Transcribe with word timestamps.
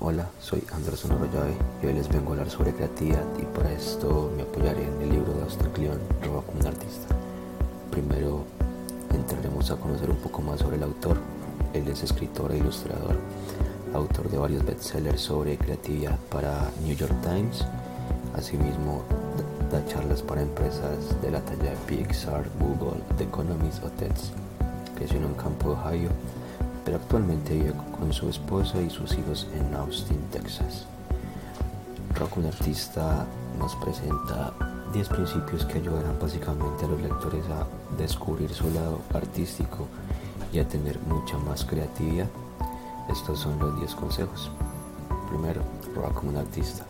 Hola, 0.00 0.28
soy 0.40 0.62
Anderson 0.72 1.10
Arroyave 1.10 1.56
y 1.82 1.86
hoy 1.86 1.94
les 1.94 2.08
vengo 2.08 2.28
a 2.28 2.30
hablar 2.34 2.48
sobre 2.48 2.72
creatividad 2.72 3.24
y 3.36 3.42
para 3.46 3.72
esto 3.72 4.30
me 4.36 4.44
apoyaré 4.44 4.84
en 4.84 5.02
el 5.02 5.10
libro 5.10 5.34
de 5.34 5.42
Austin 5.42 5.70
Kleon, 5.70 5.98
Roba 6.22 6.40
como 6.42 6.60
un 6.60 6.66
artista. 6.68 7.16
Primero 7.90 8.44
entraremos 9.12 9.72
a 9.72 9.76
conocer 9.76 10.08
un 10.08 10.18
poco 10.18 10.40
más 10.40 10.60
sobre 10.60 10.76
el 10.76 10.84
autor. 10.84 11.16
Él 11.74 11.88
es 11.88 12.04
escritor 12.04 12.52
e 12.52 12.58
ilustrador, 12.58 13.16
autor 13.92 14.30
de 14.30 14.38
varios 14.38 14.64
bestsellers 14.64 15.20
sobre 15.20 15.58
creatividad 15.58 16.16
para 16.30 16.70
New 16.84 16.94
York 16.94 17.20
Times. 17.22 17.66
Asimismo, 18.36 19.02
da 19.72 19.84
charlas 19.86 20.22
para 20.22 20.42
empresas 20.42 21.20
de 21.20 21.32
la 21.32 21.40
talla 21.40 21.70
de 21.70 21.76
Pixar, 21.88 22.44
Google, 22.60 23.02
The 23.16 23.24
Economist 23.24 23.82
o 23.82 23.88
TEDx. 23.88 24.30
Creció 24.94 25.16
en 25.16 25.24
un 25.24 25.34
campo 25.34 25.70
de 25.70 25.74
Ohio 25.74 26.10
actualmente 26.96 27.54
vive 27.54 27.72
con 27.98 28.12
su 28.12 28.28
esposa 28.28 28.80
y 28.80 28.90
sus 28.90 29.16
hijos 29.16 29.46
en 29.54 29.74
Austin, 29.74 30.20
Texas. 30.30 30.86
Rock, 32.14 32.38
un 32.38 32.46
artista, 32.46 33.26
nos 33.58 33.74
presenta 33.76 34.52
10 34.92 35.08
principios 35.08 35.64
que 35.64 35.78
ayudarán 35.78 36.18
básicamente 36.20 36.84
a 36.84 36.88
los 36.88 37.00
lectores 37.00 37.44
a 37.50 37.66
descubrir 37.96 38.52
su 38.54 38.70
lado 38.70 39.00
artístico 39.12 39.86
y 40.52 40.58
a 40.60 40.68
tener 40.68 40.98
mucha 41.00 41.36
más 41.38 41.64
creatividad. 41.64 42.28
Estos 43.10 43.40
son 43.40 43.58
los 43.58 43.78
10 43.78 43.94
consejos. 43.94 44.50
Primero, 45.28 45.62
rock 45.94 46.14
como 46.14 46.30
un 46.30 46.36
artista. 46.38 46.84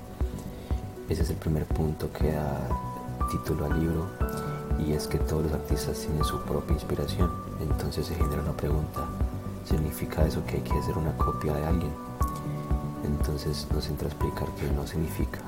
Ese 1.08 1.22
es 1.22 1.30
el 1.30 1.36
primer 1.36 1.64
punto 1.64 2.12
que 2.12 2.32
da 2.32 2.68
título 3.30 3.66
al 3.66 3.80
libro 3.80 4.06
y 4.78 4.92
es 4.92 5.06
que 5.06 5.18
todos 5.18 5.44
los 5.44 5.52
artistas 5.52 5.98
tienen 5.98 6.24
su 6.24 6.40
propia 6.42 6.74
inspiración. 6.74 7.30
Entonces 7.60 8.06
se 8.06 8.14
genera 8.14 8.42
una 8.42 8.56
pregunta, 8.56 9.06
significa 9.68 10.26
eso 10.26 10.44
que 10.46 10.56
hay 10.56 10.62
que 10.62 10.78
hacer 10.78 10.96
una 10.96 11.16
copia 11.16 11.52
de 11.52 11.66
alguien. 11.66 11.92
Entonces 13.04 13.66
nos 13.72 13.88
entra 13.88 14.08
a 14.08 14.10
explicar 14.10 14.48
que 14.54 14.70
no 14.72 14.86
significa. 14.86 15.40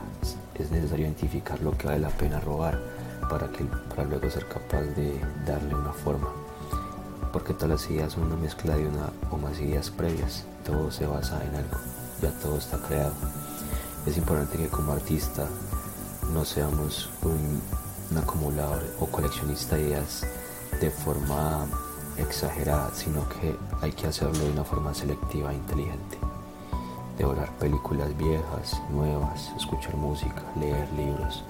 Es 0.55 0.70
necesario 0.70 1.06
identificar 1.06 1.61
lo 1.61 1.77
que 1.77 1.86
vale 1.86 2.00
la 2.00 2.11
pena 2.11 2.39
robar 2.41 2.78
para, 3.31 3.50
que, 3.50 3.64
para 3.64 4.05
luego 4.05 4.31
ser 4.31 4.47
capaz 4.47 4.83
de 4.83 5.19
darle 5.47 5.75
una 5.75 5.92
forma. 5.92 6.28
Porque 7.33 7.55
todas 7.55 7.70
las 7.70 7.91
ideas 7.91 8.12
son 8.12 8.25
una 8.25 8.36
mezcla 8.36 8.77
de 8.77 8.86
una 8.86 9.11
o 9.31 9.39
más 9.39 9.59
ideas 9.59 9.91
previas. 9.91 10.44
Todo 10.64 10.91
se 10.91 11.06
basa 11.06 11.42
en 11.44 11.55
algo. 11.55 11.78
Ya 12.20 12.31
todo 12.41 12.59
está 12.59 12.78
creado. 12.78 13.14
Es 14.06 14.19
importante 14.19 14.59
que 14.59 14.69
como 14.69 14.92
artista 14.92 15.47
no 16.33 16.44
seamos 16.44 17.09
un 17.22 18.19
acumulador 18.19 18.83
o 18.98 19.06
coleccionista 19.06 19.77
de 19.77 19.83
ideas 19.83 20.27
de 20.81 20.91
forma 20.91 21.66
exagerada, 22.20 22.90
sino 22.94 23.28
que 23.28 23.56
hay 23.80 23.92
que 23.92 24.06
hacerlo 24.06 24.38
de 24.38 24.50
una 24.50 24.64
forma 24.64 24.94
selectiva 24.94 25.52
e 25.52 25.56
inteligente. 25.56 26.18
Devorar 27.18 27.50
películas 27.58 28.16
viejas, 28.16 28.80
nuevas, 28.90 29.52
escuchar 29.56 29.96
música, 29.96 30.42
leer 30.58 30.88
libros, 30.92 31.44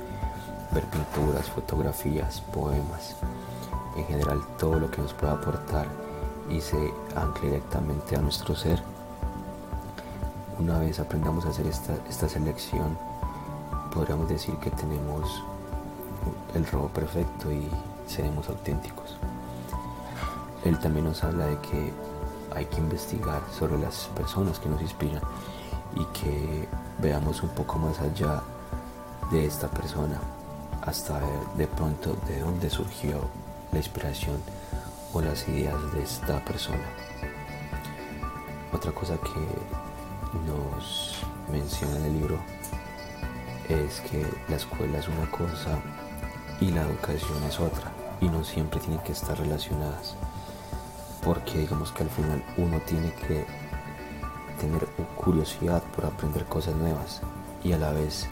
ver 0.72 0.84
pinturas, 0.86 1.48
fotografías, 1.50 2.40
poemas, 2.52 3.16
en 3.96 4.04
general 4.06 4.40
todo 4.58 4.78
lo 4.78 4.90
que 4.90 5.02
nos 5.02 5.12
pueda 5.12 5.34
aportar 5.34 5.86
y 6.48 6.60
se 6.60 6.92
ancle 7.14 7.50
directamente 7.50 8.16
a 8.16 8.20
nuestro 8.20 8.54
ser. 8.56 8.82
Una 10.58 10.78
vez 10.78 10.98
aprendamos 11.00 11.46
a 11.46 11.50
hacer 11.50 11.66
esta, 11.66 11.94
esta 12.08 12.28
selección, 12.28 12.98
podríamos 13.94 14.28
decir 14.28 14.54
que 14.56 14.70
tenemos 14.70 15.42
el 16.54 16.66
robo 16.66 16.88
perfecto 16.88 17.50
y 17.50 17.68
seremos 18.06 18.48
auténticos. 18.48 19.16
Él 20.64 20.78
también 20.78 21.06
nos 21.06 21.24
habla 21.24 21.46
de 21.46 21.58
que 21.58 21.92
hay 22.54 22.66
que 22.66 22.78
investigar 22.78 23.42
sobre 23.56 23.78
las 23.78 24.08
personas 24.16 24.58
que 24.58 24.68
nos 24.68 24.82
inspiran 24.82 25.22
y 25.94 26.04
que 26.18 26.68
veamos 26.98 27.42
un 27.42 27.50
poco 27.50 27.78
más 27.78 27.98
allá 28.00 28.42
de 29.30 29.46
esta 29.46 29.68
persona 29.68 30.20
hasta 30.82 31.18
ver 31.18 31.40
de 31.56 31.66
pronto 31.66 32.16
de 32.26 32.40
dónde 32.40 32.68
surgió 32.68 33.20
la 33.72 33.78
inspiración 33.78 34.36
o 35.12 35.20
las 35.20 35.48
ideas 35.48 35.92
de 35.92 36.02
esta 36.02 36.44
persona. 36.44 36.84
Otra 38.72 38.92
cosa 38.92 39.16
que 39.18 40.50
nos 40.50 41.20
menciona 41.50 41.96
en 41.96 42.04
el 42.04 42.20
libro 42.20 42.38
es 43.68 44.00
que 44.00 44.26
la 44.48 44.56
escuela 44.56 44.98
es 44.98 45.08
una 45.08 45.30
cosa 45.30 45.78
y 46.60 46.70
la 46.70 46.82
educación 46.82 47.42
es 47.44 47.58
otra 47.58 47.92
y 48.20 48.28
no 48.28 48.44
siempre 48.44 48.80
tienen 48.80 49.00
que 49.00 49.12
estar 49.12 49.38
relacionadas 49.38 50.16
porque 51.22 51.58
digamos 51.58 51.92
que 51.92 52.02
al 52.02 52.10
final 52.10 52.42
uno 52.56 52.80
tiene 52.80 53.12
que 53.12 53.44
tener 54.60 54.86
curiosidad 55.16 55.82
por 55.94 56.06
aprender 56.06 56.44
cosas 56.44 56.74
nuevas 56.76 57.20
y 57.64 57.72
a 57.72 57.78
la 57.78 57.92
vez 57.92 58.28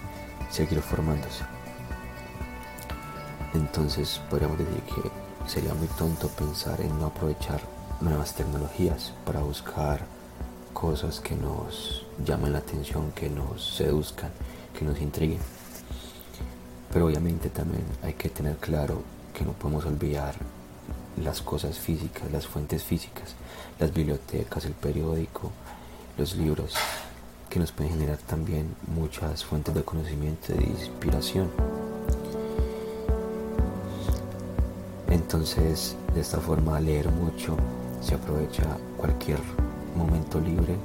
seguir 0.51 0.81
formándose. 0.81 1.45
Entonces 3.55 4.21
podríamos 4.29 4.59
decir 4.59 4.83
que 4.83 5.49
sería 5.49 5.75
muy 5.75 5.89
tonto 5.89 6.29
pensar 6.29 6.81
en 6.81 6.99
no 6.99 7.07
aprovechar 7.07 7.61
nuevas 8.01 8.35
tecnologías 8.35 9.13
para 9.25 9.41
buscar 9.41 10.01
cosas 10.73 11.21
que 11.21 11.35
nos 11.35 12.07
llamen 12.25 12.53
la 12.53 12.59
atención, 12.59 13.11
que 13.13 13.29
nos 13.29 13.77
seduzcan, 13.77 14.31
que 14.79 14.85
nos 14.85 15.01
intriguen. 15.01 15.41
Pero 16.93 17.07
obviamente 17.07 17.49
también 17.51 17.85
hay 18.03 18.15
que 18.15 18.29
tener 18.29 18.57
claro 18.57 19.03
que 19.35 19.45
no 19.45 19.53
podemos 19.53 19.85
olvidar 19.87 20.35
las 21.23 21.43
cosas 21.43 21.79
físicas, 21.79 22.31
las 22.33 22.47
fuentes 22.47 22.83
físicas, 22.83 23.35
las 23.79 23.93
bibliotecas, 23.93 24.65
el 24.65 24.73
periódico, 24.73 25.51
los 26.17 26.37
libros, 26.37 26.75
que 27.49 27.59
nos 27.59 27.73
pueden 27.73 27.93
generar 27.93 28.19
también 28.19 28.75
muchas 28.87 29.45
fuentes 29.45 29.75
de 29.75 29.83
conocimiento 29.83 30.53
de 30.53 30.65
inspiración. 30.65 31.51
Entonces, 35.09 35.97
de 36.15 36.21
esta 36.21 36.39
forma, 36.39 36.81
leer 36.81 37.09
mucho 37.11 37.57
se 38.01 38.15
aprovecha 38.15 38.65
cualquier 38.97 39.39
momento 39.97 40.41
libre 40.41 40.77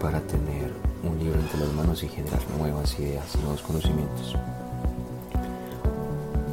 para 0.00 0.20
tener 0.20 0.72
un 1.02 1.18
libro 1.18 1.38
entre 1.38 1.60
las 1.60 1.72
manos 1.72 2.02
y 2.02 2.08
generar 2.08 2.40
nuevas 2.58 2.98
ideas, 2.98 3.36
nuevos 3.36 3.62
conocimientos. 3.62 4.36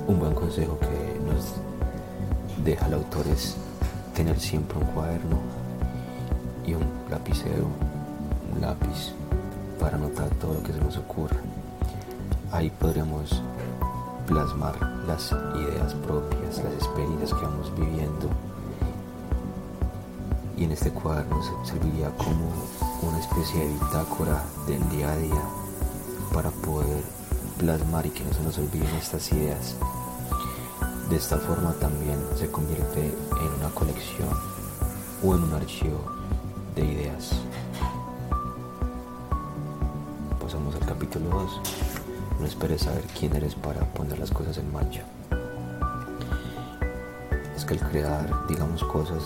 Un 0.07 0.19
buen 0.19 0.33
consejo 0.33 0.77
que 0.79 1.19
nos 1.25 1.70
deja 2.63 2.85
al 2.85 2.93
autor 2.93 3.27
es 3.27 3.55
tener 4.15 4.39
siempre 4.39 4.77
un 4.77 4.85
cuaderno 4.87 5.37
y 6.65 6.73
un 6.73 6.85
lapicero, 7.09 7.67
un 8.53 8.61
lápiz 8.61 9.13
para 9.79 9.97
anotar 9.97 10.29
todo 10.35 10.53
lo 10.53 10.63
que 10.63 10.73
se 10.73 10.79
nos 10.79 10.97
ocurra. 10.97 11.37
Ahí 12.51 12.69
podremos 12.69 13.41
plasmar 14.27 14.75
las 15.07 15.31
ideas 15.55 15.93
propias, 16.05 16.63
las 16.63 16.73
experiencias 16.73 17.33
que 17.33 17.45
vamos 17.45 17.73
viviendo. 17.75 18.29
Y 20.57 20.65
en 20.65 20.71
este 20.71 20.91
cuaderno 20.91 21.41
serviría 21.65 22.11
como 22.17 22.51
una 23.01 23.19
especie 23.19 23.61
de 23.61 23.73
bitácora 23.73 24.43
del 24.67 24.87
día 24.89 25.11
a 25.11 25.17
día 25.17 25.41
para 26.33 26.51
poder 26.51 27.01
plasmar 27.57 28.05
y 28.05 28.11
que 28.11 28.23
no 28.23 28.33
se 28.33 28.43
nos 28.43 28.57
olviden 28.59 28.95
estas 28.95 29.31
ideas 29.31 29.75
de 31.11 31.17
esta 31.17 31.37
forma 31.37 31.73
también 31.73 32.17
se 32.37 32.49
convierte 32.49 33.01
en 33.01 33.53
una 33.59 33.69
colección 33.75 34.29
o 35.21 35.35
en 35.35 35.43
un 35.43 35.53
archivo 35.53 35.99
de 36.73 36.85
ideas. 36.85 37.33
Pasamos 40.41 40.73
al 40.75 40.85
capítulo 40.85 41.29
2. 41.29 41.61
No 42.39 42.45
esperes 42.45 42.83
saber 42.83 43.03
quién 43.19 43.35
eres 43.35 43.55
para 43.55 43.81
poner 43.91 44.19
las 44.19 44.31
cosas 44.31 44.57
en 44.57 44.71
marcha. 44.71 45.03
Es 47.57 47.65
que 47.65 47.73
al 47.73 47.89
crear, 47.89 48.47
digamos, 48.47 48.81
cosas, 48.85 49.21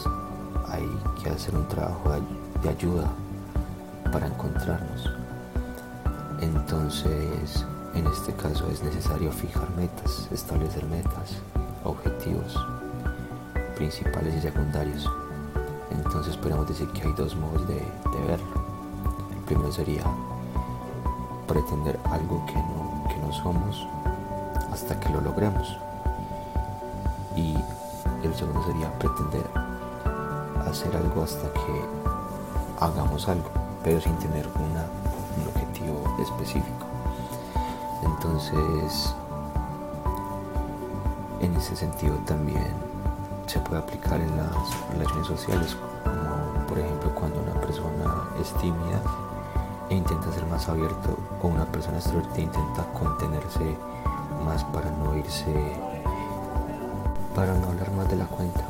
hay 0.68 0.90
que 1.22 1.30
hacer 1.30 1.56
un 1.56 1.68
trabajo 1.68 2.10
de 2.64 2.70
ayuda 2.70 3.12
para 4.12 4.26
encontrarnos. 4.26 5.12
Entonces, 6.42 7.64
en 7.94 8.08
este 8.08 8.34
caso 8.34 8.68
es 8.72 8.82
necesario 8.82 9.32
fijar 9.32 9.70
metas, 9.78 10.28
establecer 10.32 10.84
metas, 10.86 11.38
objetivos 11.86 12.60
principales 13.76 14.36
y 14.36 14.42
secundarios. 14.42 15.10
Entonces 15.92 16.36
podemos 16.38 16.68
decir 16.68 16.88
que 16.90 17.04
hay 17.04 17.14
dos 17.14 17.36
modos 17.36 17.68
de, 17.68 17.82
verlo. 18.28 18.46
El 19.32 19.44
primero 19.46 19.72
sería 19.72 20.04
pretender 21.48 22.00
algo 22.06 22.44
que 22.48 22.56
no, 22.56 23.08
que 23.08 23.18
no 23.18 23.32
somos 23.32 23.88
hasta 24.72 25.00
que 25.00 25.10
lo 25.10 25.22
logremos. 25.22 25.78
Y 27.36 27.56
el 28.24 28.34
segundo 28.34 28.64
sería 28.66 28.92
pretender 28.98 29.46
hacer 30.66 30.96
algo 30.96 31.24
hasta 31.24 31.52
que 31.54 31.86
hagamos 32.80 33.28
algo, 33.28 33.50
pero 33.84 34.02
sin 34.02 34.16
tener 34.18 34.48
un 34.48 35.48
objetivo 35.48 36.02
específico. 36.22 36.86
Entonces, 38.04 39.16
ese 41.58 41.76
sentido 41.76 42.16
también 42.26 42.74
se 43.48 43.60
puede 43.60 43.82
aplicar 43.82 44.20
en 44.20 44.36
las 44.38 44.50
relaciones 44.92 45.28
sociales, 45.28 45.78
como 46.04 46.68
por 46.68 46.80
ejemplo 46.80 47.14
cuando 47.14 47.42
una 47.42 47.54
persona 47.62 48.24
es 48.42 48.52
tímida, 48.62 49.02
e 49.90 49.96
intenta 49.96 50.32
ser 50.32 50.46
más 50.48 50.68
abierto 50.68 51.18
o 51.42 51.48
una 51.48 51.66
persona 51.66 51.98
extrovertida 51.98 52.44
intenta 52.44 52.84
contenerse 52.94 53.78
más 54.44 54.64
para 54.66 54.90
no 54.92 55.16
irse, 55.16 55.54
para 57.36 57.54
no 57.54 57.68
hablar 57.68 57.92
más 57.92 58.10
de 58.10 58.16
la 58.16 58.26
cuenta. 58.26 58.66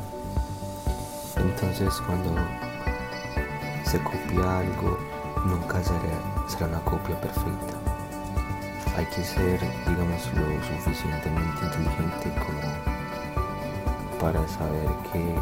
Entonces 1.36 1.94
cuando 2.06 2.30
se 3.84 3.98
copia 4.02 4.58
algo, 4.58 4.98
nunca 5.46 5.82
será, 5.82 6.48
será 6.48 6.66
una 6.66 6.80
copia 6.80 7.18
perfecta. 7.20 7.85
Hay 8.96 9.04
que 9.04 9.22
ser, 9.22 9.60
digamos, 9.86 10.32
lo 10.32 10.46
suficientemente 10.64 11.66
inteligente 11.66 12.32
como 12.38 12.62
para 14.18 14.48
saber 14.48 14.88
que 15.12 15.34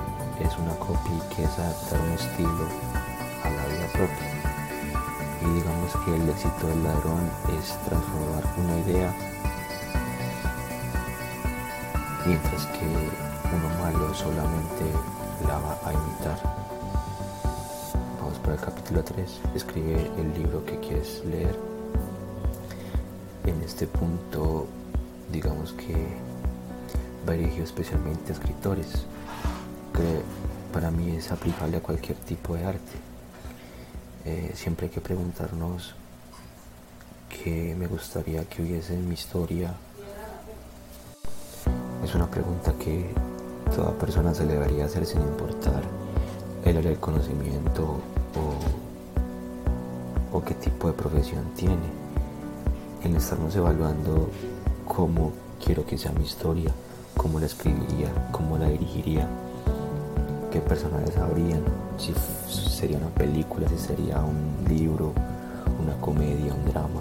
es 0.45 0.59
una 0.59 0.75
copia 0.75 1.15
y 1.15 1.35
que 1.35 1.45
es 1.45 1.59
adaptar 1.61 2.01
un 2.01 2.11
estilo 2.15 2.67
a 3.45 3.51
la 3.51 3.67
vida 3.67 3.87
propia. 3.93 4.27
Y 5.41 5.55
digamos 5.55 5.93
que 6.05 6.17
el 6.17 6.29
éxito 6.29 6.67
del 6.67 6.83
ladrón 6.83 7.31
es 7.57 7.79
transformar 7.85 8.45
una 8.59 8.77
idea, 8.79 9.15
mientras 12.27 12.67
que 12.67 12.87
uno 13.55 13.69
malo 13.79 14.13
solamente 14.15 14.85
la 15.47 15.59
va 15.59 15.79
a 15.85 15.93
imitar. 15.93 16.41
Vamos 18.21 18.37
para 18.41 18.55
el 18.55 18.61
capítulo 18.61 19.05
3. 19.05 19.41
Escribe 19.55 20.11
el 20.19 20.35
libro 20.35 20.65
que 20.65 20.81
quieres 20.81 21.23
leer. 21.25 21.74
En 23.45 23.61
este 23.63 23.87
punto, 23.87 24.67
digamos 25.31 25.73
que 25.73 25.95
va 27.29 27.35
dirigido 27.35 27.65
especialmente 27.65 28.33
a 28.33 28.35
escritores 28.35 28.87
que 29.93 30.23
para 30.73 30.91
mí 30.91 31.17
es 31.17 31.31
aplicable 31.31 31.77
a 31.77 31.81
cualquier 31.81 32.17
tipo 32.19 32.55
de 32.55 32.65
arte. 32.65 32.93
Eh, 34.25 34.53
siempre 34.55 34.87
hay 34.87 34.93
que 34.93 35.03
preguntarnos 35.03 35.95
qué 37.29 37.75
me 37.79 37.87
gustaría 37.87 38.45
que 38.47 38.63
hubiese 38.63 38.95
en 38.95 39.07
mi 39.07 39.15
historia. 39.15 39.75
Es 42.03 42.15
una 42.15 42.31
pregunta 42.31 42.73
que 42.79 43.11
toda 43.77 43.93
persona 43.99 44.35
se 44.35 44.47
le 44.47 44.55
debería 44.55 44.87
hacer 44.87 45.05
sin 45.05 45.21
importar 45.21 45.83
el 46.65 46.79
área 46.79 46.91
del 46.91 47.01
conocimiento 47.01 48.01
o, 50.33 50.39
o 50.39 50.45
qué 50.45 50.55
tipo 50.55 50.87
de 50.87 50.95
profesión 50.95 51.45
tiene. 51.55 52.04
En 53.05 53.17
estarnos 53.17 53.55
evaluando 53.55 54.31
cómo 54.89 55.33
quiero 55.65 55.85
que 55.87 55.97
sea 55.97 56.13
mi 56.13 56.25
historia, 56.25 56.73
cómo 57.17 57.39
la 57.39 57.47
escribiría, 57.47 58.09
cómo 58.33 58.59
la 58.59 58.69
dirigiría 58.69 59.29
qué 60.55 60.61
personajes 60.61 61.17
habrían, 61.17 61.65
si 61.99 62.15
sería 62.49 62.97
una 62.99 63.09
película, 63.09 63.69
si 63.69 63.77
sería 63.77 64.21
un 64.21 64.65
libro, 64.69 65.13
una 65.83 66.01
comedia, 66.01 66.55
un 66.55 66.65
drama. 66.71 67.01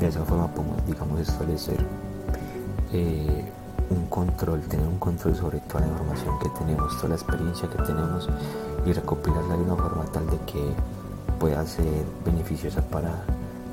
De 0.00 0.08
esa 0.08 0.24
forma 0.24 0.48
podemos, 0.48 0.84
digamos, 0.84 1.20
establecer 1.20 1.78
eh, 2.92 3.44
un 3.88 4.06
control, 4.06 4.62
tener 4.62 4.84
un 4.84 4.98
control 4.98 5.36
sobre 5.36 5.60
toda 5.60 5.82
la 5.82 5.86
información 5.86 6.36
que 6.40 6.48
tenemos, 6.58 6.96
toda 6.96 7.10
la 7.10 7.14
experiencia 7.14 7.70
que 7.70 7.78
tenemos 7.84 8.28
y 8.84 8.92
recopilarla 8.92 9.56
de 9.56 9.62
una 9.62 9.76
forma 9.76 10.04
tal 10.06 10.26
de 10.26 10.38
que 10.38 10.72
pueda 11.38 11.64
ser 11.64 12.04
beneficiosa 12.24 12.82
para 12.82 13.12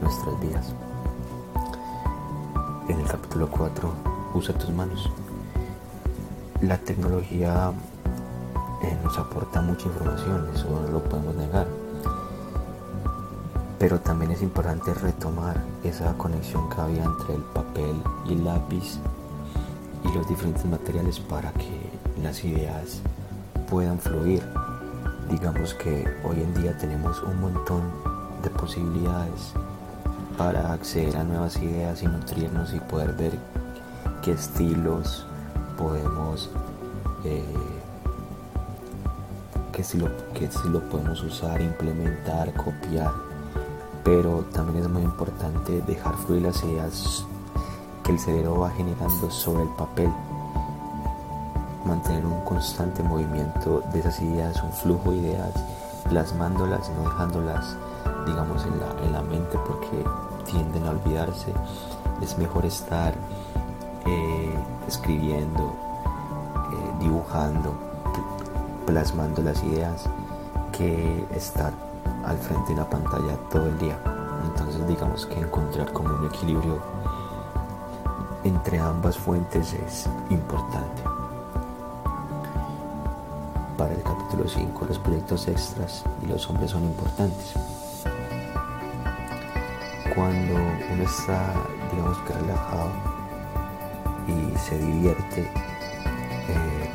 nuestras 0.03 0.39
vidas. 0.39 0.71
En 2.89 2.99
el 2.99 3.07
capítulo 3.07 3.49
4, 3.49 3.93
usa 4.33 4.53
tus 4.55 4.69
manos. 4.69 5.09
La 6.59 6.77
tecnología 6.77 7.71
eh, 8.83 8.97
nos 9.01 9.17
aporta 9.17 9.61
mucha 9.61 9.87
información, 9.87 10.49
eso 10.53 10.67
no 10.69 10.91
lo 10.91 11.01
podemos 11.01 11.33
negar. 11.35 11.65
Pero 13.79 14.01
también 14.01 14.31
es 14.31 14.41
importante 14.41 14.93
retomar 14.93 15.61
esa 15.85 16.13
conexión 16.17 16.69
que 16.69 16.81
había 16.81 17.05
entre 17.05 17.35
el 17.35 17.41
papel 17.41 17.95
y 18.27 18.33
el 18.33 18.43
lápiz 18.43 18.99
y 20.03 20.13
los 20.13 20.27
diferentes 20.27 20.65
materiales 20.65 21.21
para 21.21 21.53
que 21.53 21.89
las 22.21 22.43
ideas 22.43 22.99
puedan 23.69 23.97
fluir. 23.97 24.43
Digamos 25.29 25.73
que 25.75 26.05
hoy 26.25 26.41
en 26.41 26.53
día 26.61 26.77
tenemos 26.77 27.23
un 27.23 27.39
montón 27.39 27.83
de 28.43 28.49
posibilidades 28.49 29.53
para 30.37 30.73
acceder 30.73 31.17
a 31.17 31.23
nuevas 31.23 31.57
ideas 31.57 32.03
y 32.03 32.07
nutrirnos 32.07 32.73
y 32.73 32.79
poder 32.79 33.13
ver 33.13 33.37
qué 34.21 34.31
estilos 34.31 35.25
podemos 35.77 36.49
eh, 37.23 37.43
si 39.83 39.97
lo 39.97 40.79
podemos 40.89 41.21
usar, 41.23 41.61
implementar, 41.61 42.53
copiar, 42.53 43.11
pero 44.03 44.45
también 44.53 44.85
es 44.85 44.89
muy 44.89 45.01
importante 45.01 45.81
dejar 45.81 46.15
fluir 46.17 46.43
las 46.43 46.63
ideas 46.63 47.25
que 48.03 48.11
el 48.11 48.19
cerebro 48.19 48.59
va 48.59 48.69
generando 48.71 49.29
sobre 49.31 49.63
el 49.63 49.69
papel, 49.69 50.09
mantener 51.85 52.25
un 52.25 52.41
constante 52.41 53.01
movimiento 53.03 53.81
de 53.91 53.99
esas 53.99 54.21
ideas, 54.21 54.61
un 54.63 54.71
flujo 54.71 55.11
de 55.11 55.17
ideas, 55.17 55.53
plasmándolas, 56.09 56.89
no 56.91 57.09
dejándolas, 57.09 57.75
digamos, 58.25 58.65
en 58.65 58.79
la, 58.79 59.05
en 59.05 59.11
la 59.11 59.21
mente 59.21 59.57
porque 59.65 60.02
Es 62.21 62.37
mejor 62.37 62.65
estar 62.65 63.13
eh, 64.05 64.53
escribiendo, 64.87 65.75
eh, 66.71 66.93
dibujando, 66.99 67.73
plasmando 68.85 69.41
las 69.41 69.61
ideas 69.63 70.09
que 70.71 71.25
estar 71.35 71.73
al 72.25 72.37
frente 72.37 72.69
de 72.69 72.73
una 72.73 72.89
pantalla 72.89 73.35
todo 73.51 73.67
el 73.67 73.77
día. 73.79 73.97
Entonces 74.45 74.87
digamos 74.87 75.25
que 75.25 75.39
encontrar 75.39 75.91
como 75.91 76.13
un 76.15 76.25
equilibrio 76.25 76.81
entre 78.43 78.79
ambas 78.79 79.17
fuentes 79.17 79.73
es 79.73 80.07
importante. 80.29 81.03
Para 83.77 83.93
el 83.93 84.03
capítulo 84.03 84.47
5 84.47 84.85
los 84.87 84.99
proyectos 84.99 85.47
extras 85.47 86.03
y 86.23 86.27
los 86.27 86.49
hombres 86.49 86.71
son 86.71 86.83
importantes. 86.83 87.53
Cuando 90.15 90.55
uno 90.91 91.03
está 91.03 91.53
digamos 91.91 92.17
relajado 92.27 92.91
y 94.27 94.57
se 94.57 94.77
divierte 94.77 95.49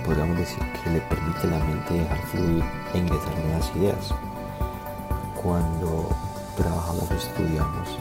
podríamos 0.09 0.39
decir 0.39 0.59
que 0.73 0.91
le 0.91 1.01
permite 1.03 1.47
a 1.49 1.51
la 1.51 1.59
mente 1.67 1.93
dejar 1.93 2.19
fluir 2.29 2.65
e 2.95 2.99
ingresar 2.99 3.39
nuevas 3.45 3.71
ideas. 3.77 4.15
Cuando 5.35 6.09
trabajamos 6.57 7.11
o 7.11 7.15
estudiamos, 7.15 7.99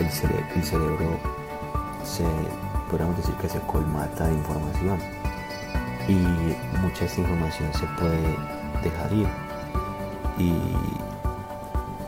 el, 0.00 0.10
cerebro 0.10 1.18
se, 2.04 2.24
podríamos 2.88 3.18
decir 3.18 3.34
que 3.34 3.50
se 3.50 3.60
colmata 3.60 4.28
de 4.28 4.32
información 4.34 4.98
y 6.08 6.14
mucha 6.80 7.00
de 7.00 7.06
esta 7.06 7.20
información 7.20 7.74
se 7.74 7.86
puede 8.00 8.36
dejar 8.82 9.12
ir 9.12 9.28
y 10.38 10.54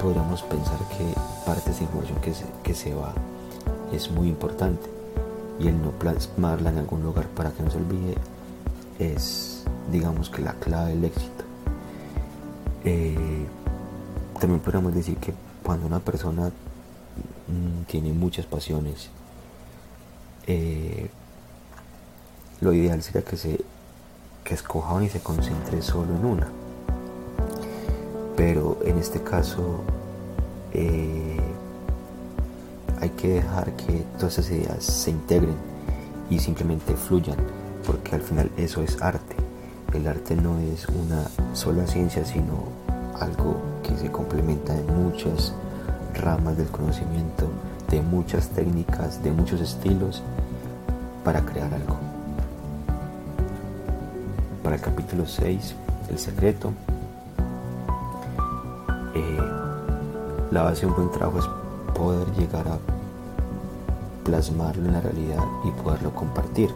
podríamos 0.04 0.42
pensar 0.42 0.78
que 0.90 1.14
parte 1.46 1.64
de 1.64 1.70
esta 1.70 1.84
información 1.84 2.20
que 2.20 2.34
que 2.62 2.74
se 2.74 2.94
va 2.94 3.14
es 3.90 4.10
muy 4.10 4.28
importante 4.28 4.86
y 5.58 5.68
el 5.68 5.80
no 5.80 5.92
plasmarla 5.92 6.68
en 6.68 6.76
algún 6.76 7.02
lugar 7.02 7.26
para 7.28 7.52
que 7.52 7.62
no 7.62 7.70
se 7.70 7.78
olvide 7.78 8.14
es, 8.98 9.64
digamos 9.90 10.28
que 10.28 10.42
la 10.42 10.52
clave 10.52 10.90
del 10.90 11.04
éxito. 11.06 11.44
Eh, 12.84 13.46
también 14.38 14.60
podríamos 14.60 14.94
decir 14.94 15.16
que 15.16 15.32
cuando 15.62 15.86
una 15.86 16.00
persona 16.00 16.48
mm, 16.48 17.84
tiene 17.86 18.12
muchas 18.12 18.44
pasiones, 18.44 19.08
eh, 20.46 21.08
lo 22.60 22.74
ideal 22.74 23.02
sería 23.02 23.22
que 23.22 23.38
se 23.38 23.58
que 24.44 24.52
escoja 24.52 24.92
una 24.92 25.06
y 25.06 25.08
se 25.08 25.20
concentre 25.20 25.80
solo 25.80 26.14
en 26.14 26.26
una. 26.26 26.48
Pero 28.36 28.80
en 28.84 28.98
este 28.98 29.22
caso 29.22 29.84
eh, 30.74 31.40
hay 33.00 33.10
que 33.10 33.28
dejar 33.28 33.72
que 33.76 34.04
todas 34.18 34.38
esas 34.38 34.50
ideas 34.50 34.84
se 34.84 35.10
integren 35.10 35.56
y 36.30 36.38
simplemente 36.38 36.94
fluyan 36.94 37.36
porque 37.86 38.14
al 38.14 38.22
final 38.22 38.50
eso 38.56 38.82
es 38.82 39.00
arte. 39.00 39.36
El 39.92 40.08
arte 40.08 40.34
no 40.34 40.58
es 40.58 40.88
una 40.88 41.24
sola 41.54 41.86
ciencia, 41.86 42.24
sino 42.24 42.64
algo 43.20 43.60
que 43.82 43.96
se 43.96 44.10
complementa 44.10 44.74
en 44.76 45.04
muchas 45.04 45.52
ramas 46.14 46.56
del 46.56 46.68
conocimiento, 46.68 47.48
de 47.90 48.00
muchas 48.00 48.48
técnicas, 48.48 49.22
de 49.22 49.30
muchos 49.30 49.60
estilos 49.60 50.22
para 51.22 51.44
crear 51.44 51.72
algo. 51.72 51.96
Para 54.62 54.76
el 54.76 54.82
capítulo 54.82 55.26
6, 55.26 55.74
el 56.10 56.18
secreto, 56.18 56.72
eh, 59.14 59.38
la 60.50 60.62
base 60.62 60.82
de 60.82 60.86
un 60.86 60.96
buen 60.96 61.10
trabajo 61.10 61.38
es 61.38 61.94
poder 61.94 62.30
llegar 62.32 62.66
a 62.68 62.78
plasmarlo 64.24 64.86
en 64.86 64.92
la 64.92 65.00
realidad 65.00 65.44
y 65.64 65.70
poderlo 65.82 66.14
compartir. 66.14 66.70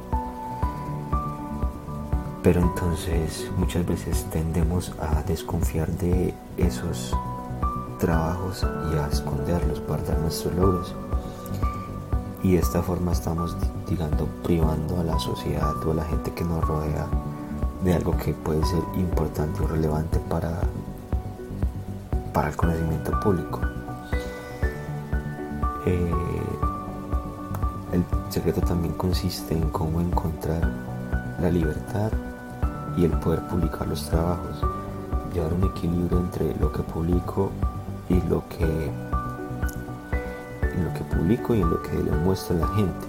Pero 2.42 2.60
entonces 2.60 3.50
muchas 3.58 3.84
veces 3.84 4.24
tendemos 4.30 4.92
a 5.00 5.22
desconfiar 5.22 5.88
de 5.88 6.34
esos 6.56 7.14
trabajos 7.98 8.64
y 8.92 8.96
a 8.96 9.08
esconderlos, 9.08 9.82
guardar 9.86 10.18
nuestros 10.20 10.54
logros. 10.54 10.94
Y 12.42 12.52
de 12.52 12.58
esta 12.60 12.82
forma 12.82 13.12
estamos, 13.12 13.56
digamos, 13.88 14.28
privando 14.44 15.00
a 15.00 15.04
la 15.04 15.18
sociedad 15.18 15.74
o 15.84 15.90
a 15.90 15.94
la 15.94 16.04
gente 16.04 16.32
que 16.32 16.44
nos 16.44 16.64
rodea 16.64 17.06
de 17.82 17.94
algo 17.94 18.16
que 18.16 18.32
puede 18.32 18.64
ser 18.64 18.82
importante 18.96 19.62
o 19.62 19.66
relevante 19.66 20.18
para, 20.30 20.60
para 22.38 22.50
el 22.50 22.56
conocimiento 22.56 23.18
público. 23.18 23.58
Eh, 25.86 26.12
el 27.90 28.04
secreto 28.28 28.60
también 28.60 28.94
consiste 28.94 29.54
en 29.54 29.68
cómo 29.70 30.00
encontrar 30.00 30.62
la 31.42 31.50
libertad 31.50 32.12
y 32.96 33.06
el 33.06 33.10
poder 33.18 33.40
publicar 33.48 33.88
los 33.88 34.08
trabajos, 34.08 34.62
llevar 35.34 35.52
un 35.52 35.64
equilibrio 35.64 36.20
entre 36.20 36.54
lo 36.60 36.70
que 36.70 36.84
publico 36.84 37.50
y 38.08 38.20
lo 38.28 38.48
que 38.48 38.92
lo 40.84 40.94
que 40.94 41.02
publico 41.16 41.56
y 41.56 41.60
en 41.60 41.70
lo 41.70 41.82
que 41.82 41.94
le 41.94 42.12
muestro 42.12 42.54
a 42.54 42.60
la 42.60 42.68
gente 42.68 43.06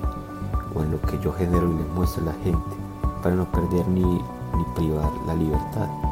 o 0.74 0.82
en 0.82 0.90
lo 0.90 1.00
que 1.02 1.20
yo 1.20 1.32
genero 1.34 1.72
y 1.72 1.78
le 1.78 1.84
muestro 1.94 2.24
a 2.24 2.34
la 2.34 2.44
gente 2.44 2.76
para 3.22 3.36
no 3.36 3.46
perder 3.52 3.88
ni 3.90 4.24
privar 4.76 5.12
la 5.28 5.36
libertad. 5.36 6.09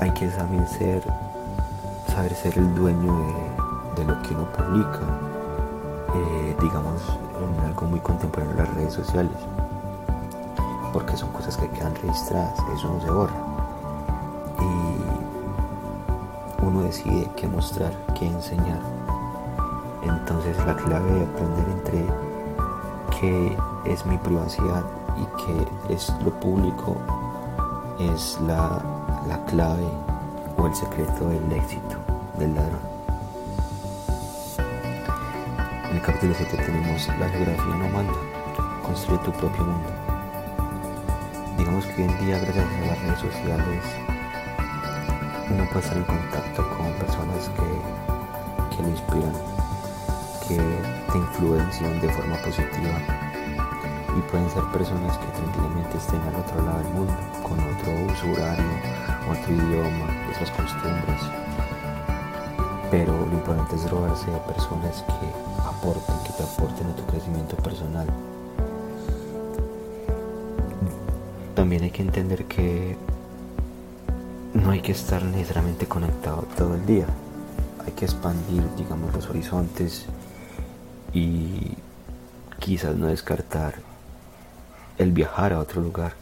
Hay 0.00 0.10
que 0.10 0.30
saber 0.30 0.66
ser, 0.68 1.02
saber 2.08 2.34
ser 2.34 2.58
el 2.58 2.74
dueño 2.74 3.12
de, 3.96 4.04
lo 4.04 4.20
que 4.22 4.34
uno 4.34 4.46
publica, 4.52 5.00
eh, 6.14 6.56
digamos 6.60 7.02
en 7.40 7.64
algo 7.64 7.86
muy 7.86 8.00
contemporáneo 8.00 8.56
las 8.56 8.74
redes 8.74 8.92
sociales 8.92 9.36
porque 10.94 11.16
son 11.16 11.30
cosas 11.32 11.56
que 11.56 11.68
quedan 11.70 11.92
registradas, 11.96 12.56
eso 12.72 12.88
no 12.88 13.00
se 13.00 13.10
borra. 13.10 13.34
Y 14.60 15.02
uno 16.64 16.82
decide 16.82 17.28
qué 17.36 17.48
mostrar, 17.48 17.92
qué 18.16 18.28
enseñar. 18.28 18.78
Entonces 20.04 20.56
la 20.64 20.76
clave 20.76 21.10
de 21.10 21.24
aprender 21.24 21.68
entre 21.68 22.06
qué 23.18 23.58
es 23.86 24.06
mi 24.06 24.16
privacidad 24.18 24.84
y 25.16 25.26
qué 25.44 25.66
es 25.92 26.14
lo 26.24 26.30
público 26.38 26.96
es 27.98 28.38
la, 28.46 28.80
la 29.28 29.44
clave 29.46 29.88
o 30.56 30.66
el 30.66 30.74
secreto 30.74 31.28
del 31.28 31.52
éxito 31.52 31.96
del 32.38 32.54
ladrón. 32.54 32.80
En 35.90 35.96
el 35.96 36.02
capítulo 36.02 36.34
7 36.36 36.56
tenemos 36.56 37.08
la 37.18 37.28
geografía 37.28 37.76
no 37.76 37.88
manda, 37.88 38.18
construye 38.82 39.18
tu 39.24 39.32
propio 39.32 39.64
mundo 39.64 40.04
digamos 41.64 41.86
que 41.86 42.02
hoy 42.02 42.08
en 42.08 42.26
día 42.26 42.38
gracias 42.38 42.66
a 42.66 42.86
las 42.86 42.98
redes 43.00 43.18
sociales 43.20 43.84
uno 45.50 45.64
puede 45.66 45.80
estar 45.80 45.96
en 45.96 46.04
contacto 46.04 46.68
con 46.76 46.92
personas 46.94 47.50
que, 47.50 48.76
que 48.76 48.82
lo 48.82 48.88
inspiran, 48.88 49.32
que 50.48 50.56
te 51.12 51.18
influencian 51.18 52.00
de 52.00 52.08
forma 52.08 52.36
positiva 52.36 52.98
y 54.16 54.20
pueden 54.30 54.48
ser 54.50 54.64
personas 54.72 55.16
que 55.18 55.26
tranquilamente 55.26 55.98
estén 55.98 56.20
al 56.22 56.36
otro 56.36 56.62
lado 56.62 56.78
del 56.78 56.92
mundo, 56.92 57.14
con 57.42 57.58
otro 57.60 57.92
uso 58.12 58.32
horario, 58.32 58.64
otro 59.30 59.52
idioma, 59.52 60.06
otras 60.30 60.50
costumbres. 60.50 61.20
Pero 62.90 63.12
lo 63.26 63.32
importante 63.32 63.76
es 63.76 63.90
robarse 63.90 64.30
de 64.30 64.38
personas 64.40 65.02
que 65.02 65.66
aporten, 65.66 66.14
que 66.24 66.32
te 66.32 66.42
aporten 66.42 66.86
a 66.88 66.96
tu 66.96 67.04
crecimiento 67.06 67.56
personal. 67.56 68.06
también 71.64 71.84
hay 71.84 71.90
que 71.90 72.02
entender 72.02 72.44
que 72.44 72.94
no 74.52 74.70
hay 74.70 74.82
que 74.82 74.92
estar 74.92 75.24
necesariamente 75.24 75.86
conectado 75.86 76.46
todo 76.58 76.74
el 76.74 76.84
día. 76.84 77.06
Hay 77.86 77.92
que 77.92 78.04
expandir, 78.04 78.62
digamos, 78.76 79.14
los 79.14 79.30
horizontes 79.30 80.04
y 81.14 81.72
quizás 82.58 82.96
no 82.96 83.06
descartar 83.06 83.76
el 84.98 85.12
viajar 85.12 85.54
a 85.54 85.58
otro 85.58 85.80
lugar, 85.80 86.12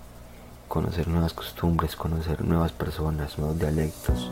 conocer 0.73 1.07
nuevas 1.07 1.35
costumbres, 1.35 1.97
conocer 1.97 2.43
nuevas 2.43 2.73
personas, 2.73 3.37
nuevos 3.37 3.59
dialectos, 3.59 4.31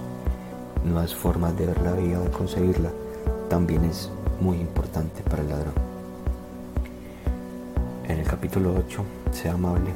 nuevas 0.83 1.15
formas 1.15 1.55
de 1.59 1.67
ver 1.67 1.83
la 1.83 1.93
vida 1.93 2.19
de 2.19 2.31
conseguirla, 2.31 2.91
también 3.51 3.85
es 3.85 4.11
muy 4.41 4.57
importante 4.57 5.21
para 5.21 5.43
el 5.43 5.51
ladrón. 5.51 5.75
En 8.09 8.21
el 8.21 8.27
capítulo 8.27 8.75
8, 8.75 9.05
sea 9.33 9.53
amable, 9.53 9.91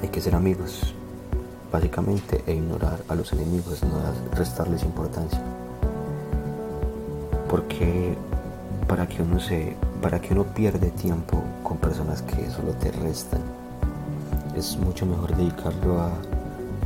hay 0.00 0.10
que 0.10 0.20
ser 0.20 0.36
amigos, 0.36 0.94
básicamente, 1.72 2.44
e 2.46 2.54
ignorar 2.54 3.02
a 3.08 3.16
los 3.16 3.32
enemigos, 3.32 3.82
no 3.82 3.98
restarles 4.36 4.84
importancia. 4.84 5.42
Porque 7.50 8.16
para 8.86 9.08
que 9.08 9.22
uno 9.22 9.40
se, 9.40 9.76
para 10.00 10.20
que 10.20 10.34
uno 10.34 10.44
pierde 10.44 10.92
tiempo 10.92 11.42
con 11.64 11.78
personas 11.78 12.22
que 12.22 12.48
solo 12.48 12.74
te 12.74 12.92
restan, 12.92 13.65
es 14.56 14.78
mucho 14.78 15.04
mejor 15.04 15.36
dedicarlo 15.36 16.00
a 16.00 16.10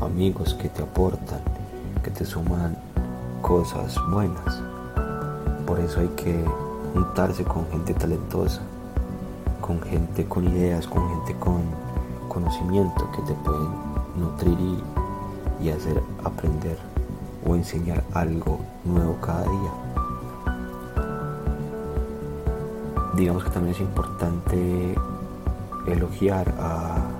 amigos 0.04 0.54
que 0.54 0.68
te 0.68 0.82
aportan, 0.82 1.40
que 2.02 2.10
te 2.10 2.24
suman 2.24 2.76
cosas 3.42 3.96
buenas. 4.10 4.60
Por 5.66 5.78
eso 5.78 6.00
hay 6.00 6.08
que 6.08 6.44
juntarse 6.92 7.44
con 7.44 7.68
gente 7.70 7.94
talentosa, 7.94 8.60
con 9.60 9.80
gente 9.82 10.24
con 10.26 10.48
ideas, 10.48 10.88
con 10.88 11.08
gente 11.10 11.36
con 11.38 11.62
conocimiento 12.28 13.08
que 13.12 13.22
te 13.22 13.34
pueden 13.34 13.68
nutrir 14.16 14.58
y, 15.62 15.70
hacer 15.70 16.02
aprender 16.24 16.78
o 17.46 17.54
enseñar 17.54 18.02
algo 18.12 18.58
nuevo 18.84 19.16
cada 19.20 19.42
día. 19.42 19.72
Digamos 23.14 23.44
que 23.44 23.50
también 23.50 23.74
es 23.76 23.80
importante 23.80 24.94
elogiar 25.86 26.52
a, 26.58 27.10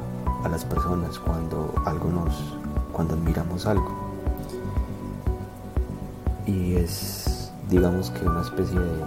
a 0.45 0.49
las 0.49 0.65
personas 0.65 1.19
cuando 1.19 1.73
algo 1.85 2.11
nos, 2.11 2.55
cuando 2.93 3.15
admiramos 3.15 3.67
algo. 3.67 3.91
Y 6.47 6.75
es, 6.75 7.53
digamos 7.69 8.11
que 8.11 8.27
una 8.27 8.43
especie 8.43 8.79
de 8.79 9.05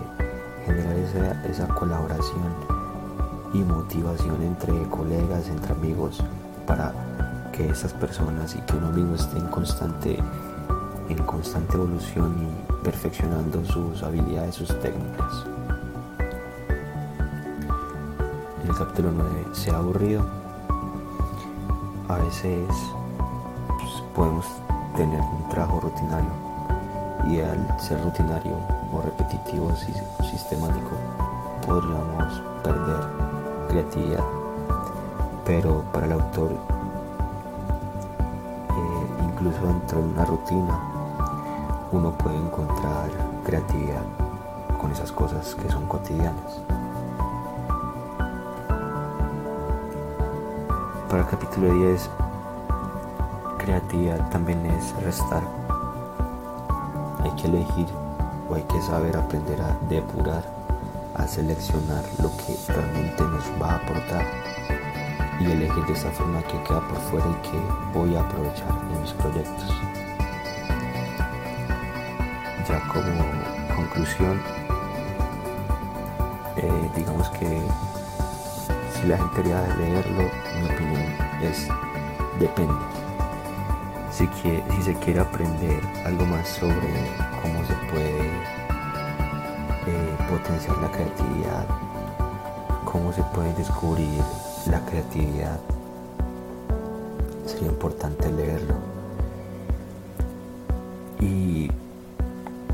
generar 0.65 0.95
esa, 0.97 1.45
esa 1.45 1.67
colaboración 1.75 2.53
y 3.53 3.59
motivación 3.59 4.41
entre 4.41 4.73
colegas, 4.89 5.47
entre 5.49 5.73
amigos, 5.73 6.23
para 6.65 6.93
que 7.51 7.69
esas 7.69 7.93
personas 7.93 8.55
y 8.55 8.59
que 8.61 8.75
uno 8.75 8.91
mismo 8.91 9.15
esté 9.15 9.37
en 9.37 9.47
constante, 9.47 10.17
en 11.09 11.17
constante 11.23 11.75
evolución 11.75 12.35
y 12.41 12.83
perfeccionando 12.83 13.63
sus 13.65 14.01
habilidades, 14.03 14.55
sus 14.55 14.69
técnicas. 14.79 15.45
El 18.67 18.75
capítulo 18.75 19.11
9 19.11 19.47
se 19.53 19.71
ha 19.71 19.77
aburrido. 19.77 20.42
A 22.09 22.17
veces 22.17 22.67
pues, 23.79 24.03
podemos 24.13 24.45
tener 24.95 25.21
un 25.21 25.49
trabajo 25.49 25.79
rutinario 25.79 26.29
y 27.29 27.39
al 27.39 27.79
ser 27.79 28.03
rutinario 28.03 28.57
o 28.91 29.01
repetitivo 29.01 29.71
y 29.71 30.25
sistemático 30.25 30.91
podríamos 31.65 32.41
perder 32.61 32.99
creatividad, 33.69 34.23
pero 35.45 35.81
para 35.93 36.05
el 36.05 36.11
autor, 36.11 36.51
eh, 38.69 39.07
incluso 39.23 39.65
dentro 39.65 39.99
de 39.99 40.09
una 40.09 40.25
rutina, 40.25 40.79
uno 41.93 42.11
puede 42.17 42.35
encontrar 42.35 43.09
creatividad 43.45 44.03
con 44.79 44.91
esas 44.91 45.11
cosas 45.11 45.55
que 45.55 45.71
son 45.71 45.85
cotidianas. 45.87 46.59
Para 51.13 51.25
el 51.25 51.29
capítulo 51.29 51.71
10, 51.71 52.09
creatividad 53.59 54.31
también 54.31 54.65
es 54.65 54.95
restar. 55.03 55.43
Hay 57.21 57.29
que 57.35 57.45
elegir 57.45 57.85
o 58.49 58.55
hay 58.55 58.63
que 58.63 58.81
saber 58.81 59.15
aprender 59.15 59.61
a 59.61 59.77
depurar 59.87 60.43
a 61.13 61.27
seleccionar 61.27 62.03
lo 62.17 62.35
que 62.37 62.57
realmente 62.67 63.21
nos 63.25 63.43
va 63.61 63.73
a 63.73 63.75
aportar 63.75 64.25
y 65.39 65.51
elegir 65.51 65.85
de 65.85 65.93
esa 65.93 66.09
forma 66.09 66.41
que 66.41 66.59
queda 66.63 66.81
por 66.81 66.97
fuera 66.97 67.27
y 67.27 67.47
que 67.47 67.59
voy 67.93 68.15
a 68.15 68.21
aprovechar 68.21 68.71
en 68.91 69.01
mis 69.03 69.11
proyectos. 69.11 69.69
Ya 72.67 72.79
como 72.87 73.75
conclusión, 73.75 74.41
eh, 76.57 76.89
digamos 76.95 77.29
que 77.29 77.61
si 79.03 79.09
la 79.09 79.17
gente 79.17 79.35
quería 79.35 79.61
leerlo, 79.75 80.29
mi 80.61 80.65
opinión 80.73 81.02
depende. 82.39 82.73
Si, 84.11 84.27
si 84.43 84.83
se 84.83 84.93
quiere 84.95 85.19
aprender 85.19 85.81
algo 86.05 86.25
más 86.25 86.47
sobre 86.47 86.91
cómo 87.41 87.65
se 87.65 87.73
puede 87.91 88.29
potenciar 90.29 90.77
la 90.77 90.91
creatividad, 90.91 91.65
cómo 92.85 93.11
se 93.11 93.23
puede 93.33 93.53
descubrir 93.55 94.21
la 94.69 94.79
creatividad. 94.85 95.59
Sería 97.45 97.69
importante 97.69 98.31
leerlo. 98.31 98.93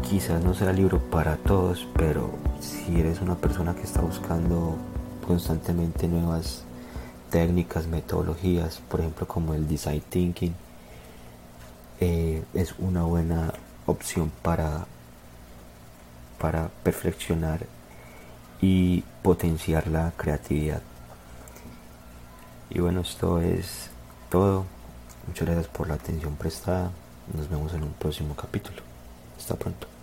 quizás 0.10 0.44
no 0.44 0.56
será 0.56 0.74
libro 0.74 0.98
para 1.00 1.38
todos, 1.38 1.88
pero 1.96 2.32
si 2.60 3.00
eres 3.00 3.22
una 3.22 3.36
persona 3.36 3.76
que 3.76 3.84
está 3.84 4.02
buscando 4.02 4.76
constantemente 5.26 6.08
nuevas 6.08 6.64
técnicas, 7.30 7.88
metodologías, 7.88 8.82
por 8.90 9.00
ejemplo 9.00 9.28
como 9.28 9.54
el 9.54 9.68
design 9.68 10.02
thinking, 10.10 10.56
eh, 12.00 12.44
es 12.54 12.74
una 12.80 13.04
buena 13.04 13.54
opción 13.86 14.32
para, 14.42 14.86
para 16.40 16.70
perfeccionar 16.84 17.66
y 18.62 19.04
potenciar 19.24 19.88
la 19.88 20.12
creatividad. 20.16 20.82
Y 22.70 22.80
bueno, 22.80 23.02
esto 23.02 23.42
es 23.42 23.90
todo. 24.30 24.66
Muchas 25.28 25.48
gracias 25.48 25.68
por 25.68 25.88
la 25.88 25.96
atención 25.96 26.36
prestada. 26.36 26.92
Nos 27.34 27.50
vemos 27.50 27.74
en 27.74 27.84
un 27.84 27.94
próximo 27.94 28.36
capítulo. 28.36 28.82
Hasta 29.38 29.56
pronto. 29.56 29.99